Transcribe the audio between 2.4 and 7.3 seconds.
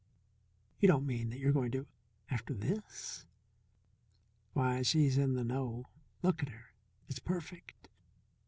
this? Why, she's in the know. Look at her. It's